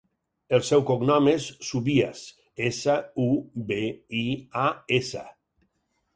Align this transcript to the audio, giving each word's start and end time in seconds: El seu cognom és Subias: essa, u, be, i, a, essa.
El 0.57 0.61
seu 0.69 0.79
cognom 0.89 1.29
és 1.33 1.45
Subias: 1.67 2.23
essa, 2.71 2.97
u, 3.27 3.29
be, 3.69 3.79
i, 4.23 4.25
a, 4.65 4.67
essa. 5.01 5.25